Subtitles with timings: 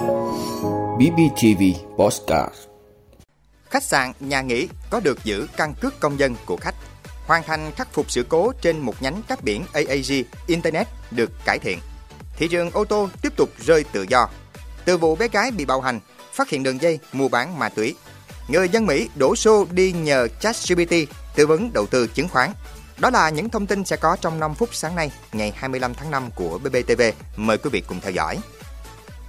[0.00, 1.62] BBTV
[1.96, 2.54] Postcard
[3.70, 6.74] Khách sạn, nhà nghỉ có được giữ căn cước công dân của khách.
[7.26, 11.58] Hoàn thành khắc phục sự cố trên một nhánh cáp biển AAG, Internet được cải
[11.58, 11.78] thiện.
[12.36, 14.28] Thị trường ô tô tiếp tục rơi tự do.
[14.84, 16.00] Từ vụ bé gái bị bạo hành,
[16.32, 17.94] phát hiện đường dây mua bán ma túy.
[18.48, 20.94] Người dân Mỹ đổ xô đi nhờ ChatGPT
[21.36, 22.50] tư vấn đầu tư chứng khoán.
[22.98, 26.10] Đó là những thông tin sẽ có trong 5 phút sáng nay, ngày 25 tháng
[26.10, 27.02] 5 của BBTV.
[27.36, 28.38] Mời quý vị cùng theo dõi.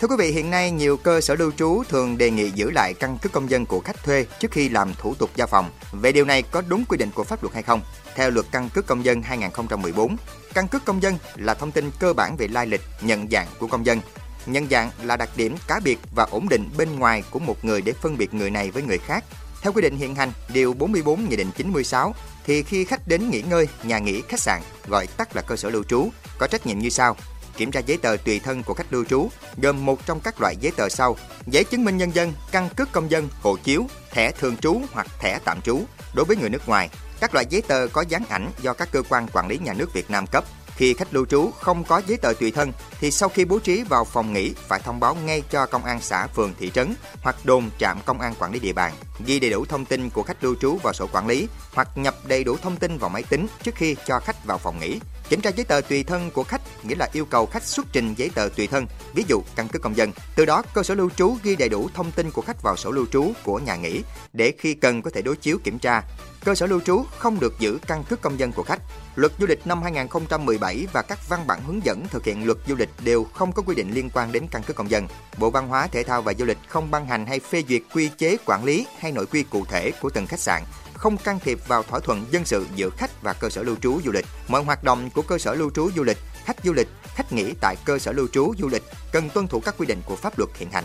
[0.00, 2.94] Thưa quý vị, hiện nay nhiều cơ sở lưu trú thường đề nghị giữ lại
[2.94, 5.70] căn cước công dân của khách thuê trước khi làm thủ tục giao phòng.
[5.92, 7.80] Vậy điều này có đúng quy định của pháp luật hay không?
[8.14, 10.16] Theo luật căn cước công dân 2014,
[10.54, 13.66] căn cước công dân là thông tin cơ bản về lai lịch, nhận dạng của
[13.66, 14.00] công dân.
[14.46, 17.80] Nhận dạng là đặc điểm cá biệt và ổn định bên ngoài của một người
[17.82, 19.24] để phân biệt người này với người khác.
[19.62, 22.14] Theo quy định hiện hành, điều 44 Nghị định 96
[22.46, 25.70] thì khi khách đến nghỉ ngơi, nhà nghỉ, khách sạn, gọi tắt là cơ sở
[25.70, 27.16] lưu trú, có trách nhiệm như sau:
[27.56, 29.28] kiểm tra giấy tờ tùy thân của khách lưu trú,
[29.62, 32.92] gồm một trong các loại giấy tờ sau: giấy chứng minh nhân dân, căn cước
[32.92, 35.80] công dân, hộ chiếu, thẻ thường trú hoặc thẻ tạm trú
[36.14, 36.90] đối với người nước ngoài,
[37.20, 39.92] các loại giấy tờ có dán ảnh do các cơ quan quản lý nhà nước
[39.92, 40.44] Việt Nam cấp.
[40.76, 43.82] Khi khách lưu trú không có giấy tờ tùy thân thì sau khi bố trí
[43.82, 47.36] vào phòng nghỉ phải thông báo ngay cho công an xã, phường, thị trấn hoặc
[47.44, 48.92] đồn trạm công an quản lý địa bàn,
[49.26, 52.14] ghi đầy đủ thông tin của khách lưu trú vào sổ quản lý hoặc nhập
[52.24, 55.00] đầy đủ thông tin vào máy tính trước khi cho khách vào phòng nghỉ.
[55.28, 58.14] Kiểm tra giấy tờ tùy thân của khách nghĩa là yêu cầu khách xuất trình
[58.14, 60.12] giấy tờ tùy thân, ví dụ căn cước công dân.
[60.36, 62.90] Từ đó, cơ sở lưu trú ghi đầy đủ thông tin của khách vào sổ
[62.90, 66.02] lưu trú của nhà nghỉ để khi cần có thể đối chiếu kiểm tra.
[66.46, 68.80] Cơ sở lưu trú không được giữ căn cước công dân của khách.
[69.14, 72.74] Luật du lịch năm 2017 và các văn bản hướng dẫn thực hiện luật du
[72.74, 75.06] lịch đều không có quy định liên quan đến căn cước công dân.
[75.38, 78.08] Bộ Văn hóa, Thể thao và Du lịch không ban hành hay phê duyệt quy
[78.18, 80.62] chế quản lý hay nội quy cụ thể của từng khách sạn
[80.94, 84.00] không can thiệp vào thỏa thuận dân sự giữa khách và cơ sở lưu trú
[84.04, 84.26] du lịch.
[84.48, 87.54] Mọi hoạt động của cơ sở lưu trú du lịch, khách du lịch, khách nghỉ
[87.60, 90.38] tại cơ sở lưu trú du lịch cần tuân thủ các quy định của pháp
[90.38, 90.84] luật hiện hành.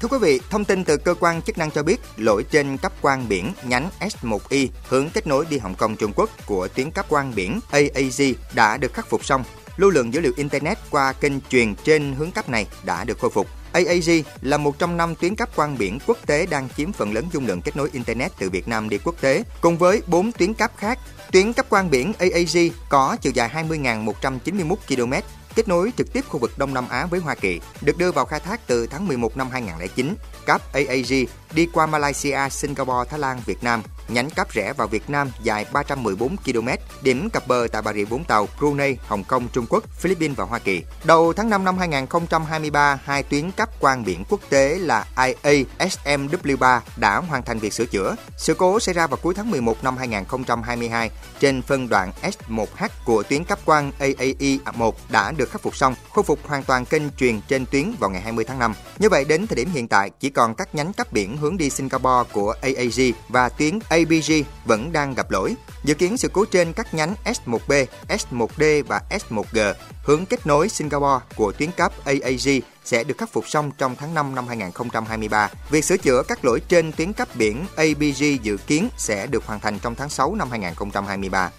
[0.00, 2.92] Thưa quý vị, thông tin từ cơ quan chức năng cho biết lỗi trên cấp
[3.02, 7.06] quan biển nhánh S1Y hướng kết nối đi Hồng Kông Trung Quốc của tuyến cấp
[7.08, 9.44] quan biển AAG đã được khắc phục xong.
[9.76, 13.30] Lưu lượng dữ liệu Internet qua kênh truyền trên hướng cấp này đã được khôi
[13.30, 13.46] phục.
[13.72, 17.24] AAG là một trong năm tuyến cáp quang biển quốc tế đang chiếm phần lớn
[17.32, 20.54] dung lượng kết nối Internet từ Việt Nam đi quốc tế, cùng với 4 tuyến
[20.54, 20.98] cáp khác.
[21.32, 25.12] Tuyến cáp quang biển AAG có chiều dài 20.191 km,
[25.58, 28.24] kết nối trực tiếp khu vực Đông Nam Á với Hoa Kỳ, được đưa vào
[28.24, 30.14] khai thác từ tháng 11 năm 2009.
[30.46, 35.10] Cáp AAG đi qua Malaysia, Singapore, Thái Lan, Việt Nam nhánh cáp rẽ vào Việt
[35.10, 36.68] Nam dài 314 km,
[37.02, 40.44] điểm cập bờ tại Bà Rịa Vũng Tàu, Brunei, Hồng Kông, Trung Quốc, Philippines và
[40.44, 40.82] Hoa Kỳ.
[41.04, 46.80] Đầu tháng 5 năm 2023, hai tuyến cáp quang biển quốc tế là IA SMW3
[46.96, 48.16] đã hoàn thành việc sửa chữa.
[48.36, 51.10] Sự cố xảy ra vào cuối tháng 11 năm 2022
[51.40, 56.24] trên phân đoạn S1H của tuyến cáp quang AAE1 đã được khắc phục xong, khôi
[56.24, 58.74] phục hoàn toàn kênh truyền trên tuyến vào ngày 20 tháng 5.
[58.98, 61.70] Như vậy đến thời điểm hiện tại chỉ còn các nhánh cáp biển hướng đi
[61.70, 64.32] Singapore của AAG và tuyến ABG
[64.64, 65.54] vẫn đang gặp lỗi.
[65.84, 71.24] Dự kiến sự cố trên các nhánh S1B, S1D và S1G hướng kết nối Singapore
[71.36, 75.50] của tuyến cáp AAG sẽ được khắc phục xong trong tháng 5 năm 2023.
[75.70, 79.60] Việc sửa chữa các lỗi trên tuyến cáp biển ABG dự kiến sẽ được hoàn
[79.60, 81.50] thành trong tháng 6 năm 2023.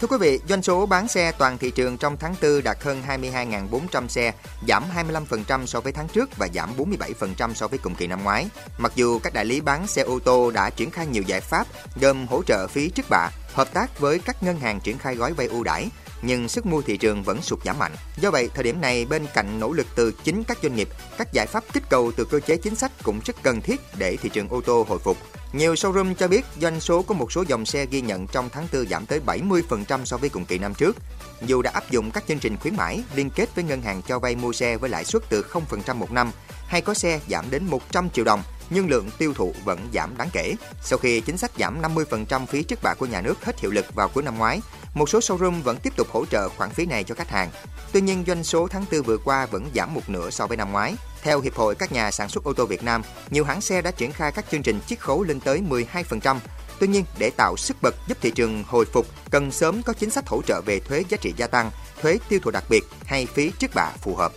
[0.00, 3.02] Thưa quý vị, doanh số bán xe toàn thị trường trong tháng 4 đạt hơn
[3.08, 4.32] 22.400 xe,
[4.68, 8.46] giảm 25% so với tháng trước và giảm 47% so với cùng kỳ năm ngoái.
[8.78, 11.66] Mặc dù các đại lý bán xe ô tô đã triển khai nhiều giải pháp
[12.00, 15.32] gồm hỗ trợ phí trước bạ, hợp tác với các ngân hàng triển khai gói
[15.32, 15.88] vay ưu đãi,
[16.22, 17.92] nhưng sức mua thị trường vẫn sụt giảm mạnh.
[18.16, 20.88] Do vậy, thời điểm này bên cạnh nỗ lực từ chính các doanh nghiệp,
[21.18, 24.16] các giải pháp kích cầu từ cơ chế chính sách cũng rất cần thiết để
[24.16, 25.16] thị trường ô tô hồi phục.
[25.52, 28.68] Nhiều showroom cho biết doanh số của một số dòng xe ghi nhận trong tháng
[28.72, 30.96] 4 giảm tới 70% so với cùng kỳ năm trước.
[31.42, 34.18] Dù đã áp dụng các chương trình khuyến mãi liên kết với ngân hàng cho
[34.18, 36.30] vay mua xe với lãi suất từ 0% một năm,
[36.66, 40.28] hay có xe giảm đến 100 triệu đồng, nhưng lượng tiêu thụ vẫn giảm đáng
[40.32, 40.54] kể.
[40.82, 43.94] Sau khi chính sách giảm 50% phí trước bạ của nhà nước hết hiệu lực
[43.94, 44.60] vào cuối năm ngoái,
[44.94, 47.50] một số showroom vẫn tiếp tục hỗ trợ khoản phí này cho khách hàng.
[47.92, 50.72] Tuy nhiên, doanh số tháng 4 vừa qua vẫn giảm một nửa so với năm
[50.72, 50.94] ngoái.
[51.22, 53.90] Theo Hiệp hội các nhà sản xuất ô tô Việt Nam, nhiều hãng xe đã
[53.90, 56.36] triển khai các chương trình chiết khấu lên tới 12%.
[56.80, 60.10] Tuy nhiên, để tạo sức bật giúp thị trường hồi phục, cần sớm có chính
[60.10, 61.70] sách hỗ trợ về thuế giá trị gia tăng,
[62.02, 64.32] thuế tiêu thụ đặc biệt hay phí trước bạ phù hợp.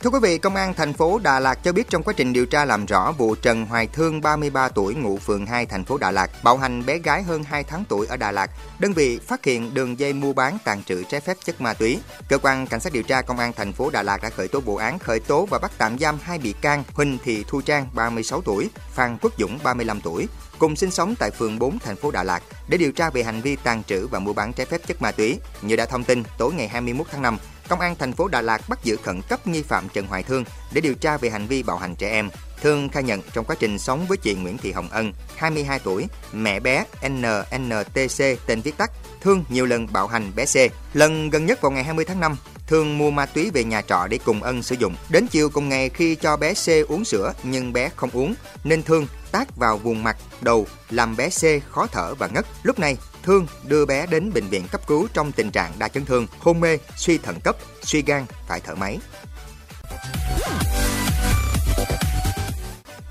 [0.00, 2.46] Thưa quý vị, Công an thành phố Đà Lạt cho biết trong quá trình điều
[2.46, 6.10] tra làm rõ vụ Trần Hoài Thương 33 tuổi ngụ phường 2 thành phố Đà
[6.10, 9.44] Lạt bạo hành bé gái hơn 2 tháng tuổi ở Đà Lạt, đơn vị phát
[9.44, 11.98] hiện đường dây mua bán tàn trữ trái phép chất ma túy.
[12.28, 14.60] Cơ quan cảnh sát điều tra Công an thành phố Đà Lạt đã khởi tố
[14.60, 17.88] vụ án khởi tố và bắt tạm giam hai bị can Huỳnh Thị Thu Trang
[17.94, 20.28] 36 tuổi, Phan Quốc Dũng 35 tuổi,
[20.58, 23.40] cùng sinh sống tại phường 4 thành phố Đà Lạt để điều tra về hành
[23.40, 25.38] vi tàn trữ và mua bán trái phép chất ma túy.
[25.62, 28.68] Như đã thông tin, tối ngày 21 tháng 5, Công an thành phố Đà Lạt
[28.68, 31.62] bắt giữ khẩn cấp nghi phạm Trần Hoài Thương để điều tra về hành vi
[31.62, 32.30] bạo hành trẻ em.
[32.62, 36.06] Thương khai nhận trong quá trình sống với chị Nguyễn Thị Hồng Ân, 22 tuổi,
[36.32, 38.90] mẹ bé NNTC tên viết tắt,
[39.20, 40.56] Thương nhiều lần bạo hành bé C.
[40.96, 42.36] Lần gần nhất vào ngày 20 tháng 5,
[42.66, 44.94] Thương mua ma túy về nhà trọ để cùng Ân sử dụng.
[45.08, 48.34] Đến chiều cùng ngày khi cho bé C uống sữa nhưng bé không uống,
[48.64, 52.46] nên Thương tác vào vùng mặt, đầu, làm bé C khó thở và ngất.
[52.62, 56.04] Lúc này, Thương đưa bé đến bệnh viện cấp cứu trong tình trạng đa chấn
[56.04, 58.98] thương, hôn mê, suy thận cấp, suy gan, phải thở máy.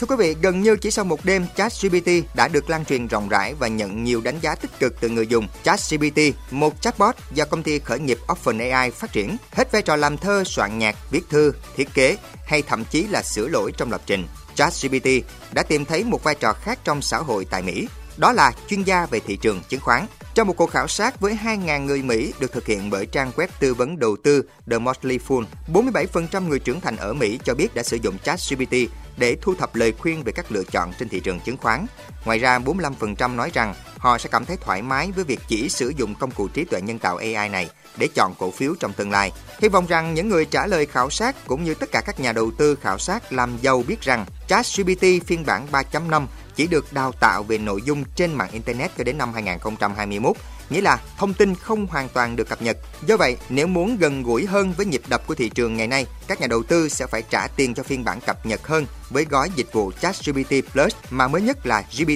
[0.00, 3.28] Thưa quý vị, gần như chỉ sau một đêm, ChatGPT đã được lan truyền rộng
[3.28, 5.48] rãi và nhận nhiều đánh giá tích cực từ người dùng.
[5.64, 6.18] ChatGPT,
[6.50, 10.44] một chatbot do công ty khởi nghiệp OpenAI phát triển, hết vai trò làm thơ,
[10.44, 12.16] soạn nhạc, viết thư, thiết kế
[12.46, 14.26] hay thậm chí là sửa lỗi trong lập trình.
[14.54, 15.08] ChatGPT
[15.52, 18.82] đã tìm thấy một vai trò khác trong xã hội tại Mỹ, đó là chuyên
[18.82, 20.06] gia về thị trường chứng khoán.
[20.34, 23.48] Trong một cuộc khảo sát với 2.000 người Mỹ được thực hiện bởi trang web
[23.60, 27.74] tư vấn đầu tư The Motley Fool, 47% người trưởng thành ở Mỹ cho biết
[27.74, 28.74] đã sử dụng ChatGPT
[29.16, 31.86] để thu thập lời khuyên về các lựa chọn trên thị trường chứng khoán.
[32.26, 35.92] Ngoài ra, 45% nói rằng họ sẽ cảm thấy thoải mái với việc chỉ sử
[35.96, 39.10] dụng công cụ trí tuệ nhân tạo AI này để chọn cổ phiếu trong tương
[39.10, 39.32] lai.
[39.60, 42.32] Hy vọng rằng những người trả lời khảo sát cũng như tất cả các nhà
[42.32, 46.26] đầu tư khảo sát làm giàu biết rằng ChatGPT phiên bản 3.5
[46.56, 50.36] chỉ được đào tạo về nội dung trên mạng Internet cho đến năm 2021,
[50.70, 52.76] nghĩa là thông tin không hoàn toàn được cập nhật.
[53.06, 56.06] Do vậy, nếu muốn gần gũi hơn với nhịp đập của thị trường ngày nay,
[56.26, 59.24] các nhà đầu tư sẽ phải trả tiền cho phiên bản cập nhật hơn với
[59.24, 62.15] gói dịch vụ ChatGPT Plus mà mới nhất là GPT